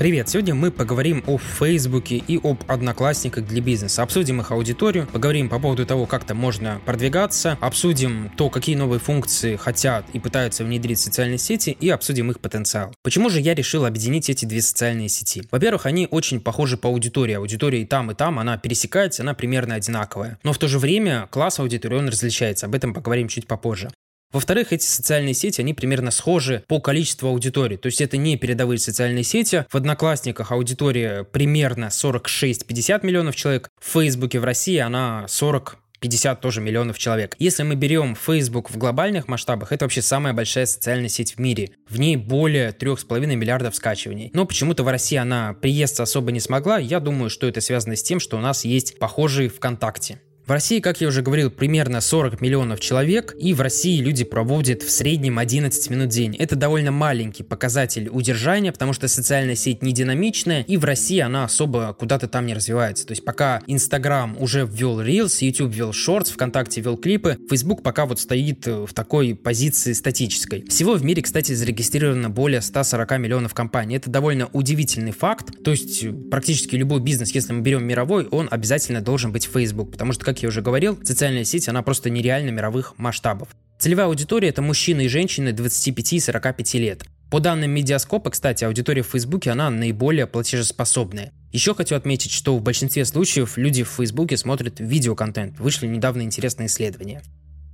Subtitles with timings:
[0.00, 0.30] Привет!
[0.30, 4.02] Сегодня мы поговорим о Фейсбуке и об одноклассниках для бизнеса.
[4.02, 8.98] Обсудим их аудиторию, поговорим по поводу того, как там можно продвигаться, обсудим то, какие новые
[8.98, 12.94] функции хотят и пытаются внедрить в социальные сети, и обсудим их потенциал.
[13.02, 15.46] Почему же я решил объединить эти две социальные сети?
[15.50, 17.34] Во-первых, они очень похожи по аудитории.
[17.34, 20.38] Аудитория и там, и там, она пересекается, она примерно одинаковая.
[20.44, 22.64] Но в то же время класс аудитории, он различается.
[22.64, 23.90] Об этом поговорим чуть попозже.
[24.32, 27.76] Во-вторых, эти социальные сети, они примерно схожи по количеству аудитории.
[27.76, 29.66] То есть это не передовые социальные сети.
[29.68, 33.68] В Одноклассниках аудитория примерно 46-50 миллионов человек.
[33.80, 37.36] В Фейсбуке в России она 40 50 тоже миллионов человек.
[37.38, 41.72] Если мы берем Facebook в глобальных масштабах, это вообще самая большая социальная сеть в мире.
[41.88, 44.30] В ней более 3,5 миллиардов скачиваний.
[44.32, 46.78] Но почему-то в России она приесться особо не смогла.
[46.78, 50.20] Я думаю, что это связано с тем, что у нас есть похожий ВКонтакте.
[50.50, 54.82] В России, как я уже говорил, примерно 40 миллионов человек, и в России люди проводят
[54.82, 56.34] в среднем 11 минут в день.
[56.34, 61.44] Это довольно маленький показатель удержания, потому что социальная сеть не динамичная, и в России она
[61.44, 63.06] особо куда-то там не развивается.
[63.06, 68.06] То есть пока Инстаграм уже ввел Reels, YouTube ввел Shorts, ВКонтакте ввел клипы, Facebook пока
[68.06, 70.64] вот стоит э, в такой позиции статической.
[70.68, 73.94] Всего в мире, кстати, зарегистрировано более 140 миллионов компаний.
[73.94, 75.62] Это довольно удивительный факт.
[75.62, 79.92] То есть э, практически любой бизнес, если мы берем мировой, он обязательно должен быть Facebook,
[79.92, 83.48] потому что, как я уже говорил, социальная сеть, она просто нереально мировых масштабов.
[83.78, 87.04] Целевая аудитория– это мужчины и женщины 25 и 45 лет.
[87.30, 91.32] По данным Медиаскопа, кстати, аудитория в Фейсбуке, она наиболее платежеспособная.
[91.52, 95.58] Еще хочу отметить, что в большинстве случаев люди в Фейсбуке смотрят видеоконтент.
[95.58, 97.22] Вышли недавно интересные исследования.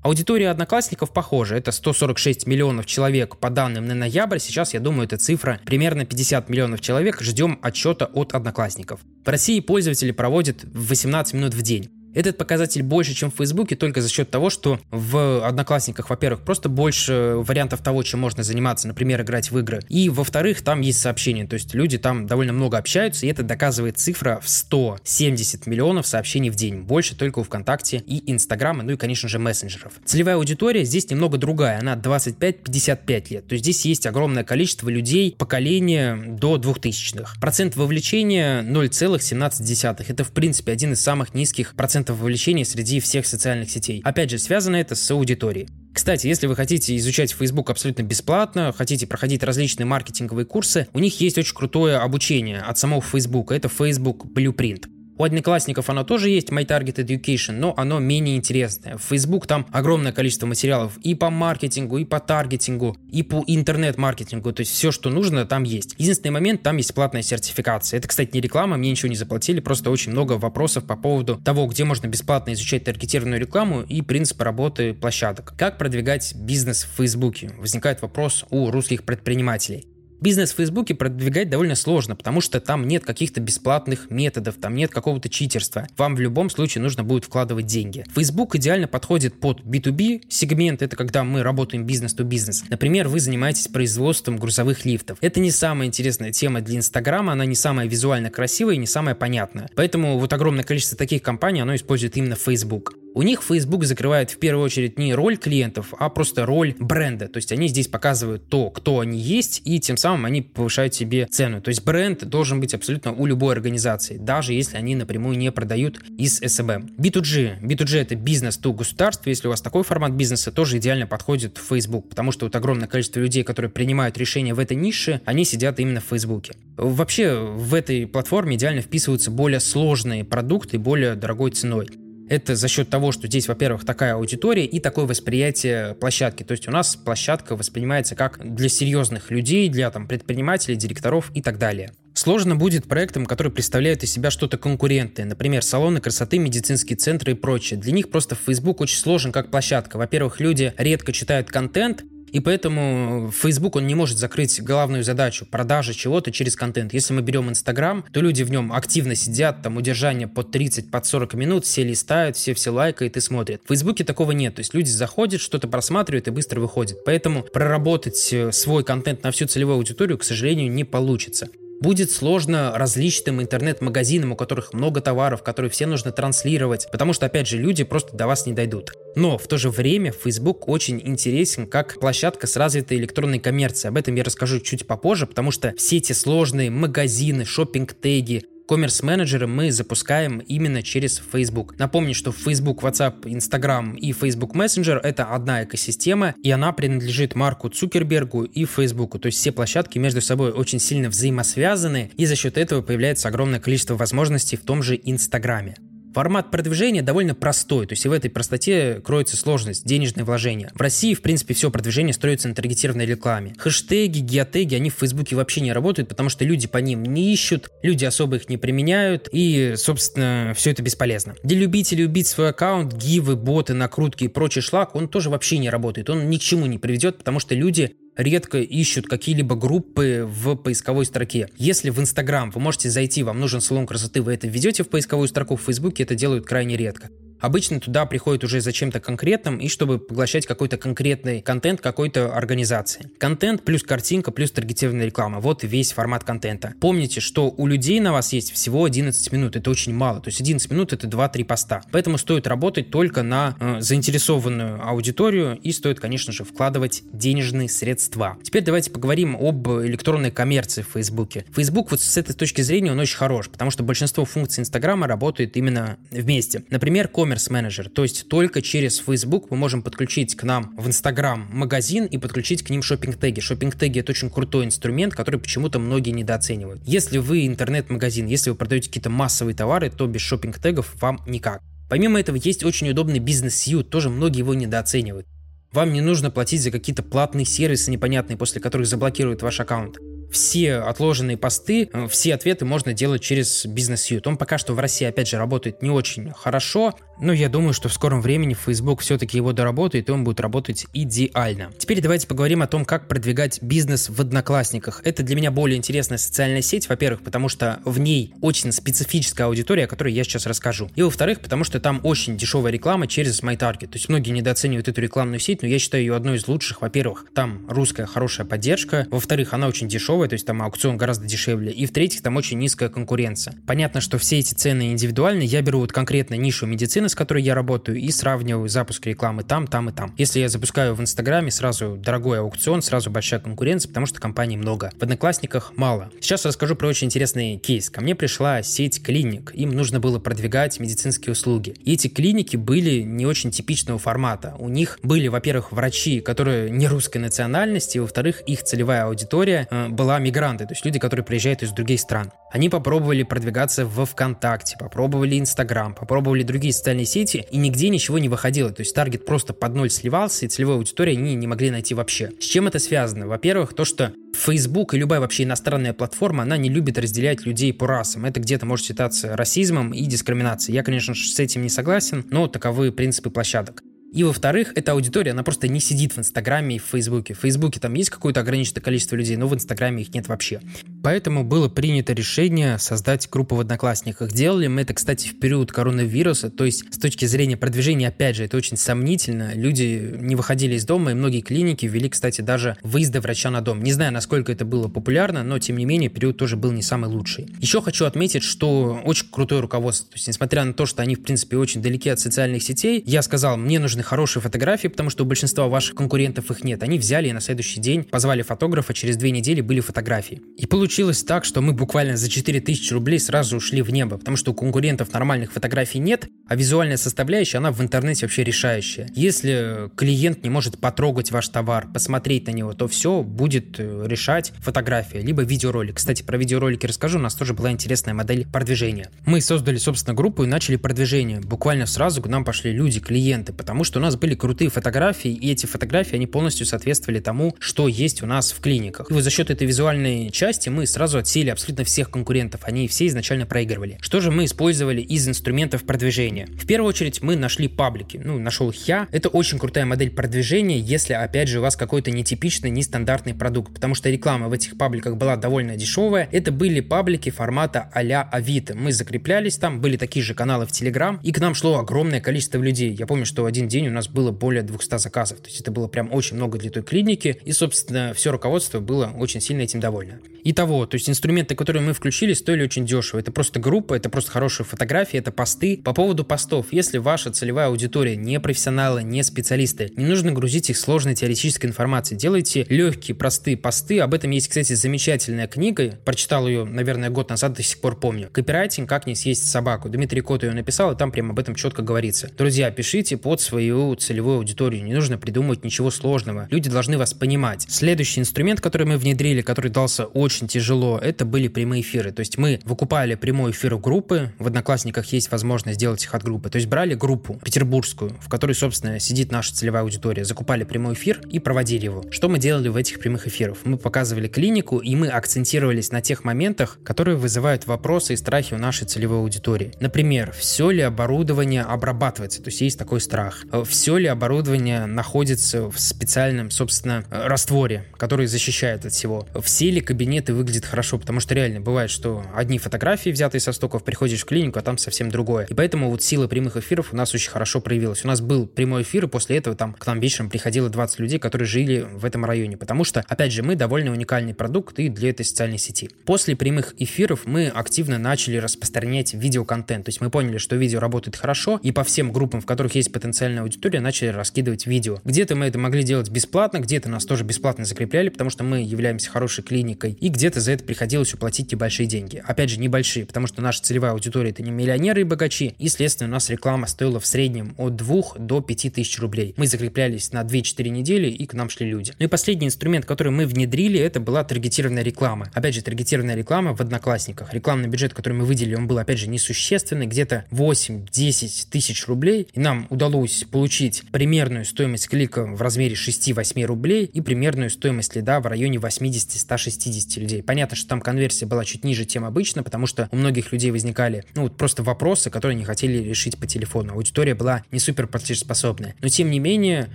[0.02, 1.56] Аудитория одноклассников похожа.
[1.56, 4.38] Это 146 миллионов человек по данным на ноябрь.
[4.38, 7.20] Сейчас, я думаю, эта цифра примерно 50 миллионов человек.
[7.20, 9.00] Ждем отчета от одноклассников.
[9.24, 11.90] В России пользователи проводят 18 минут в день.
[12.16, 16.70] Этот показатель больше, чем в Фейсбуке, только за счет того, что в Одноклассниках, во-первых, просто
[16.70, 19.82] больше вариантов того, чем можно заниматься, например, играть в игры.
[19.90, 23.98] И, во-вторых, там есть сообщения, то есть люди там довольно много общаются, и это доказывает
[23.98, 26.80] цифра в 170 миллионов сообщений в день.
[26.80, 29.92] Больше только у ВКонтакте и Инстаграма, ну и, конечно же, мессенджеров.
[30.06, 33.46] Целевая аудитория здесь немного другая, она 25-55 лет.
[33.46, 37.38] То есть здесь есть огромное количество людей поколения до 2000-х.
[37.42, 40.06] Процент вовлечения 0,17.
[40.08, 44.00] Это, в принципе, один из самых низких процентов процентов вовлечения среди всех социальных сетей.
[44.04, 45.68] Опять же, связано это с аудиторией.
[45.92, 51.20] Кстати, если вы хотите изучать Facebook абсолютно бесплатно, хотите проходить различные маркетинговые курсы, у них
[51.20, 53.50] есть очень крутое обучение от самого Facebook.
[53.50, 54.95] Это Facebook Blueprint.
[55.18, 58.98] У одноклассников оно тоже есть, My Target Education, но оно менее интересное.
[58.98, 64.52] В Facebook там огромное количество материалов и по маркетингу, и по таргетингу, и по интернет-маркетингу,
[64.52, 65.94] то есть все, что нужно, там есть.
[65.96, 67.96] Единственный момент, там есть платная сертификация.
[67.96, 71.66] Это, кстати, не реклама, мне ничего не заплатили, просто очень много вопросов по поводу того,
[71.66, 75.54] где можно бесплатно изучать таргетированную рекламу и принципы работы площадок.
[75.56, 77.36] Как продвигать бизнес в Facebook?
[77.58, 79.86] Возникает вопрос у русских предпринимателей.
[80.20, 84.90] Бизнес в Фейсбуке продвигать довольно сложно, потому что там нет каких-то бесплатных методов, там нет
[84.90, 85.86] какого-то читерства.
[85.96, 88.04] Вам в любом случае нужно будет вкладывать деньги.
[88.14, 92.64] Facebook идеально подходит под B2B сегмент, это когда мы работаем бизнес-то-бизнес.
[92.68, 95.18] Например, вы занимаетесь производством грузовых лифтов.
[95.20, 99.14] Это не самая интересная тема для Инстаграма, она не самая визуально красивая и не самая
[99.14, 99.68] понятная.
[99.76, 102.94] Поэтому вот огромное количество таких компаний, оно использует именно Facebook.
[103.16, 107.28] У них Facebook закрывает в первую очередь не роль клиентов, а просто роль бренда.
[107.28, 111.24] То есть они здесь показывают то, кто они есть, и тем самым они повышают себе
[111.24, 111.62] цену.
[111.62, 115.98] То есть бренд должен быть абсолютно у любой организации, даже если они напрямую не продают
[116.18, 116.94] из SMM.
[116.98, 117.62] B2G.
[117.62, 119.30] B2G это бизнес to государство.
[119.30, 123.20] Если у вас такой формат бизнеса, тоже идеально подходит Facebook, потому что вот огромное количество
[123.20, 126.48] людей, которые принимают решения в этой нише, они сидят именно в Facebook.
[126.76, 131.88] Вообще в этой платформе идеально вписываются более сложные продукты более дорогой ценой.
[132.28, 136.42] Это за счет того, что здесь, во-первых, такая аудитория и такое восприятие площадки.
[136.42, 141.42] То есть у нас площадка воспринимается как для серьезных людей, для там, предпринимателей, директоров и
[141.42, 141.92] так далее.
[142.14, 147.34] Сложно будет проектам, которые представляют из себя что-то конкурентное, например, салоны красоты, медицинские центры и
[147.34, 147.78] прочее.
[147.78, 149.98] Для них просто Facebook очень сложен как площадка.
[149.98, 155.94] Во-первых, люди редко читают контент, и поэтому Facebook, он не может закрыть главную задачу продажи
[155.94, 156.92] чего-то через контент.
[156.92, 161.06] Если мы берем Instagram, то люди в нем активно сидят, там удержание под 30, под
[161.06, 163.62] 40 минут, все листают, все все лайкают и смотрят.
[163.64, 164.56] В Фейсбуке такого нет.
[164.56, 167.04] То есть люди заходят, что-то просматривают и быстро выходят.
[167.04, 171.48] Поэтому проработать э, свой контент на всю целевую аудиторию, к сожалению, не получится.
[171.80, 177.46] Будет сложно различным интернет-магазинам, у которых много товаров, которые все нужно транслировать, потому что, опять
[177.46, 178.92] же, люди просто до вас не дойдут.
[179.14, 183.90] Но в то же время Facebook очень интересен как площадка с развитой электронной коммерцией.
[183.90, 189.70] Об этом я расскажу чуть попозже, потому что все эти сложные магазины, шопинг-теги, коммерс-менеджеры мы
[189.72, 191.78] запускаем именно через Facebook.
[191.78, 197.68] Напомню, что Facebook, WhatsApp, Instagram и Facebook Messenger— это одна экосистема, и она принадлежит Марку
[197.68, 199.20] Цукербергу и Facebook.
[199.20, 203.60] То есть все площадки между собой очень сильно взаимосвязаны, и за счет этого появляется огромное
[203.60, 205.76] количество возможностей в том же Инстаграме.
[206.16, 210.72] Формат продвижения довольно простой, то есть и в этой простоте кроется сложность, денежные вложения.
[210.74, 213.52] В России, в принципе, все продвижение строится на таргетированной рекламе.
[213.58, 217.68] Хэштеги, геотеги, они в Фейсбуке вообще не работают, потому что люди по ним не ищут,
[217.82, 221.34] люди особо их не применяют, и, собственно, все это бесполезно.
[221.42, 225.68] Для любителей убить свой аккаунт, гивы, боты, накрутки и прочий шлак, он тоже вообще не
[225.68, 230.56] работает, он ни к чему не приведет, потому что люди редко ищут какие-либо группы в
[230.56, 231.48] поисковой строке.
[231.56, 235.28] Если в Инстаграм вы можете зайти, вам нужен салон красоты, вы это введете в поисковую
[235.28, 237.10] строку, в Фейсбуке это делают крайне редко.
[237.40, 243.10] Обычно туда приходят уже за чем-то конкретным и чтобы поглощать какой-то конкретный контент какой-то организации.
[243.18, 245.40] Контент плюс картинка плюс таргетированная реклама.
[245.40, 246.74] Вот весь формат контента.
[246.80, 249.56] Помните, что у людей на вас есть всего 11 минут.
[249.56, 250.20] Это очень мало.
[250.20, 251.82] То есть 11 минут это 2-3 поста.
[251.92, 258.36] Поэтому стоит работать только на э, заинтересованную аудиторию и стоит, конечно же, вкладывать денежные средства.
[258.42, 261.44] Теперь давайте поговорим об электронной коммерции в Фейсбуке.
[261.54, 265.56] Фейсбук вот с этой точки зрения он очень хорош, потому что большинство функций Инстаграма работает
[265.56, 266.64] именно вместе.
[266.70, 267.88] Например, e-commerce менеджер.
[267.88, 272.62] То есть только через Facebook мы можем подключить к нам в Instagram магазин и подключить
[272.62, 273.40] к ним шопинг-теги.
[273.40, 276.82] Шопинг-теги это очень крутой инструмент, который почему-то многие недооценивают.
[276.84, 281.60] Если вы интернет-магазин, если вы продаете какие-то массовые товары, то без шопинг-тегов вам никак.
[281.88, 285.26] Помимо этого есть очень удобный бизнес-сьют, тоже многие его недооценивают.
[285.72, 289.98] Вам не нужно платить за какие-то платные сервисы непонятные, после которых заблокируют ваш аккаунт
[290.30, 294.22] все отложенные посты, э, все ответы можно делать через бизнес Suite.
[294.26, 297.88] Он пока что в России, опять же, работает не очень хорошо, но я думаю, что
[297.88, 301.70] в скором времени Facebook все-таки его доработает, и он будет работать идеально.
[301.78, 305.00] Теперь давайте поговорим о том, как продвигать бизнес в Одноклассниках.
[305.04, 309.84] Это для меня более интересная социальная сеть, во-первых, потому что в ней очень специфическая аудитория,
[309.84, 310.90] о которой я сейчас расскажу.
[310.94, 313.88] И во-вторых, потому что там очень дешевая реклама через MyTarget.
[313.88, 316.82] То есть многие недооценивают эту рекламную сеть, но я считаю ее одной из лучших.
[316.82, 319.06] Во-первых, там русская хорошая поддержка.
[319.10, 321.72] Во-вторых, она очень дешевая, то есть там аукцион гораздо дешевле.
[321.72, 323.54] И в-третьих, там очень низкая конкуренция.
[323.66, 325.42] Понятно, что все эти цены индивидуальны.
[325.42, 329.66] Я беру вот конкретно нишу медицины, с которой я работаю, и сравниваю запуск рекламы там,
[329.66, 330.14] там и там.
[330.16, 334.90] Если я запускаю в Инстаграме, сразу дорогой аукцион, сразу большая конкуренция, потому что компаний много.
[334.98, 336.10] В Одноклассниках мало.
[336.20, 337.90] Сейчас расскажу про очень интересный кейс.
[337.90, 339.52] Ко мне пришла сеть клиник.
[339.54, 341.74] Им нужно было продвигать медицинские услуги.
[341.84, 344.54] И эти клиники были не очень типичного формата.
[344.58, 350.18] У них были, во-первых, врачи, которые не русской национальности, во-вторых, их целевая аудитория э, была
[350.18, 352.32] мигранты, то есть люди, которые приезжают из других стран.
[352.50, 358.28] Они попробовали продвигаться во ВКонтакте, попробовали Инстаграм, попробовали другие социальные сети, и нигде ничего не
[358.28, 358.70] выходило.
[358.70, 362.30] То есть таргет просто под ноль сливался, и целевой аудитории они не могли найти вообще.
[362.40, 363.26] С чем это связано?
[363.26, 367.86] Во-первых, то, что Facebook и любая вообще иностранная платформа, она не любит разделять людей по
[367.86, 368.24] расам.
[368.24, 370.76] Это где-то может считаться расизмом и дискриминацией.
[370.76, 373.82] Я, конечно, с этим не согласен, но таковы принципы площадок.
[374.16, 377.34] И во-вторых, эта аудитория, она просто не сидит в Инстаграме и в Фейсбуке.
[377.34, 380.62] В Фейсбуке там есть какое-то ограниченное количество людей, но в Инстаграме их нет вообще.
[381.02, 384.32] Поэтому было принято решение создать группу в Одноклассниках.
[384.32, 388.44] Делали мы это, кстати, в период коронавируса, то есть с точки зрения продвижения, опять же,
[388.44, 389.52] это очень сомнительно.
[389.52, 393.82] Люди не выходили из дома, и многие клиники ввели, кстати, даже выезды врача на дом.
[393.82, 397.10] Не знаю, насколько это было популярно, но, тем не менее, период тоже был не самый
[397.10, 397.48] лучший.
[397.60, 400.08] Еще хочу отметить, что очень крутое руководство.
[400.08, 403.20] То есть, несмотря на то, что они, в принципе, очень далеки от социальных сетей, я
[403.20, 406.82] сказал, мне нужны хорошие фотографии, потому что у большинства ваших конкурентов их нет.
[406.82, 410.40] Они взяли и на следующий день позвали фотографа, через две недели были фотографии.
[410.56, 414.52] И получилось так, что мы буквально за 4000 рублей сразу ушли в небо, потому что
[414.52, 419.08] у конкурентов нормальных фотографий нет, а визуальная составляющая, она в интернете вообще решающая.
[419.14, 424.52] Если клиент не может потрогать ваш товар, посмотреть на него, то все будет э, решать
[424.58, 425.96] фотография, либо видеоролик.
[425.96, 429.10] Кстати, про видеоролики расскажу, у нас тоже была интересная модель продвижения.
[429.24, 431.40] Мы создали, собственно, группу и начали продвижение.
[431.40, 435.50] Буквально сразу к нам пошли люди, клиенты, потому что у нас были крутые фотографии, и
[435.50, 439.10] эти фотографии, они полностью соответствовали тому, что есть у нас в клиниках.
[439.10, 443.06] И вот за счет этой визуальной части мы сразу отсеяли абсолютно всех конкурентов, они все
[443.06, 443.98] изначально проигрывали.
[444.00, 446.35] Что же мы использовали из инструментов продвижения?
[446.44, 449.08] В первую очередь мы нашли паблики, ну, нашел я.
[449.12, 453.94] Это очень крутая модель продвижения, если, опять же, у вас какой-то нетипичный, нестандартный продукт, потому
[453.94, 456.28] что реклама в этих пабликах была довольно дешевая.
[456.32, 458.76] Это были паблики формата а-ля Авито.
[458.76, 462.58] Мы закреплялись там, были такие же каналы в Телеграм, и к нам шло огромное количество
[462.58, 462.92] людей.
[462.92, 465.40] Я помню, что один день у нас было более 200 заказов.
[465.40, 467.40] То есть это было прям очень много для той клиники.
[467.44, 470.20] И, собственно, все руководство было очень сильно этим довольно.
[470.44, 473.18] Итого, то есть инструменты, которые мы включили, стоили очень дешево.
[473.18, 475.76] Это просто группа, это просто хорошие фотографии, это посты.
[475.76, 480.76] По поводу постов, если ваша целевая аудитория не профессионалы, не специалисты, не нужно грузить их
[480.76, 482.18] сложной теоретической информацией.
[482.18, 484.00] Делайте легкие, простые посты.
[484.00, 485.98] Об этом есть, кстати, замечательная книга.
[486.04, 488.28] Прочитал ее, наверное, год назад, до сих пор помню.
[488.32, 489.88] Копирайтинг «Как не съесть собаку».
[489.88, 492.30] Дмитрий Кот ее написал, и там прямо об этом четко говорится.
[492.36, 494.84] Друзья, пишите под свою целевую аудиторию.
[494.84, 496.48] Не нужно придумывать ничего сложного.
[496.50, 497.66] Люди должны вас понимать.
[497.68, 502.12] Следующий инструмент, который мы внедрили, который дался очень тяжело, это были прямые эфиры.
[502.12, 506.22] То есть мы выкупали прямой эфир у группы, в Одноклассниках есть возможность сделать их от
[506.22, 506.50] группы.
[506.50, 511.20] То есть брали группу петербургскую, в которой, собственно, сидит наша целевая аудитория, закупали прямой эфир
[511.30, 512.04] и проводили его.
[512.10, 513.58] Что мы делали в этих прямых эфирах?
[513.64, 518.58] Мы показывали клинику, и мы акцентировались на тех моментах, которые вызывают вопросы и страхи у
[518.58, 519.72] нашей целевой аудитории.
[519.80, 522.42] Например, все ли оборудование обрабатывается?
[522.42, 523.44] То есть есть такой страх.
[523.66, 529.26] Все ли оборудование находится в специальном, собственно, растворе, который защищает от всего?
[529.42, 533.52] Все ли кабинеты это выглядит хорошо, потому что реально бывает, что одни фотографии, взятые со
[533.52, 535.46] стоков, приходишь в клинику, а там совсем другое.
[535.46, 538.04] И поэтому вот сила прямых эфиров у нас очень хорошо проявилась.
[538.04, 541.18] У нас был прямой эфир, и после этого там к нам вечером приходило 20 людей,
[541.18, 545.10] которые жили в этом районе, потому что, опять же, мы довольно уникальный продукт и для
[545.10, 545.90] этой социальной сети.
[546.04, 551.16] После прямых эфиров мы активно начали распространять видеоконтент, то есть мы поняли, что видео работает
[551.16, 554.98] хорошо, и по всем группам, в которых есть потенциальная аудитория, начали раскидывать видео.
[555.04, 559.10] Где-то мы это могли делать бесплатно, где-то нас тоже бесплатно закрепляли, потому что мы являемся
[559.10, 562.22] хорошей клиникой, и где-то за это приходилось уплатить небольшие деньги.
[562.24, 565.95] Опять же, небольшие, потому что наша целевая аудитория это не миллионеры и богачи, и, следственно,
[566.04, 569.34] у нас реклама стоила в среднем от 2 до 5 тысяч рублей.
[569.36, 571.92] Мы закреплялись на 2-4 недели, и к нам шли люди.
[571.98, 575.30] Ну и последний инструмент, который мы внедрили, это была таргетированная реклама.
[575.34, 577.32] Опять же, таргетированная реклама в Одноклассниках.
[577.32, 582.40] Рекламный бюджет, который мы выделили, он был, опять же, несущественный, где-то 8-10 тысяч рублей, и
[582.40, 588.26] нам удалось получить примерную стоимость клика в размере 6-8 рублей и примерную стоимость лида в
[588.26, 590.22] районе 80-160 людей.
[590.22, 594.04] Понятно, что там конверсия была чуть ниже, чем обычно, потому что у многих людей возникали,
[594.14, 596.74] ну, просто вопросы, которые не хотели решить по телефону.
[596.74, 598.74] Аудитория была не супер платежеспособная.
[598.80, 599.70] Но, тем не менее,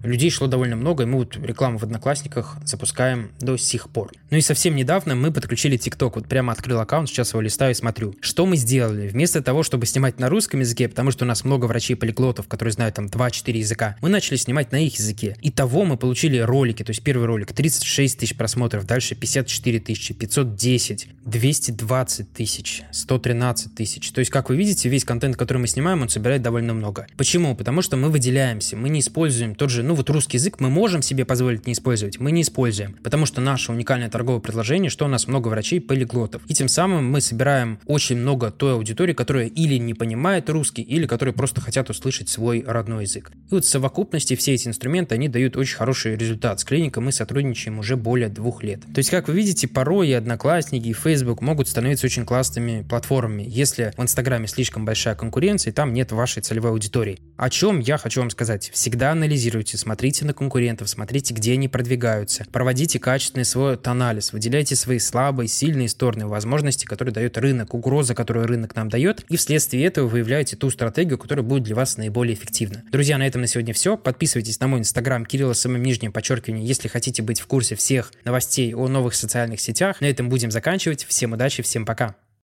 [0.04, 4.12] людей шло довольно много, и мы вот рекламу в Одноклассниках запускаем до сих пор.
[4.30, 6.14] Ну и совсем недавно мы подключили TikTok.
[6.16, 8.16] Вот прямо открыл аккаунт, сейчас его листаю и смотрю.
[8.22, 9.08] Что мы сделали?
[9.08, 12.96] Вместо того, чтобы снимать на русском языке, потому что у нас много врачей-полиглотов, которые знают
[12.96, 15.36] там 2-4 языка, мы начали снимать на их языке.
[15.42, 20.14] И того мы получили ролики, то есть первый ролик 36 тысяч просмотров, дальше 54 тысячи,
[20.14, 24.12] 500 10, 220 тысяч, 113 тысяч.
[24.12, 27.08] То есть, как вы видите, весь контент, который мы снимаем, он собирает довольно много.
[27.18, 27.56] Почему?
[27.56, 31.02] Потому что мы выделяемся, мы не используем тот же, ну вот русский язык мы можем
[31.02, 35.08] себе позволить не использовать, мы не используем, потому что наше уникальное торговое предложение, что у
[35.08, 36.44] нас много врачей-полиглотов.
[36.48, 41.08] И тем самым мы собираем очень много той аудитории, которая или не понимает русский, или
[41.08, 43.32] которые просто хотят услышать свой родной язык.
[43.50, 46.60] И вот в совокупности все эти инструменты, они дают очень хороший результат.
[46.60, 48.82] С клиникой мы сотрудничаем уже более двух лет.
[48.82, 53.44] То есть, как вы видите, порой и одноклассники и Facebook могут становиться очень классными платформами,
[53.48, 57.18] если в Инстаграме слишком большая конкуренция там нет вашей целевой аудитории.
[57.38, 58.70] О чем я хочу вам сказать.
[58.72, 65.00] Всегда анализируйте, смотрите на конкурентов, смотрите, где они продвигаются, проводите качественный свой анализ, выделяйте свои
[65.00, 70.08] слабые, сильные стороны, возможности, которые дает рынок, угрозы, которую рынок нам дает, и вследствие этого
[70.08, 72.84] выявляете ту стратегию, которая будет для вас наиболее эффективна.
[72.92, 73.98] Друзья, на этом на сегодня все.
[73.98, 78.76] Подписывайтесь на мой инстаграм Кирилла самым нижним подчеркивание, если хотите быть в курсе всех новостей
[78.76, 80.00] о новых социальных сетях.
[80.00, 81.06] На этом будем заканчивать.
[81.06, 82.16] Всем удачи, всем пока.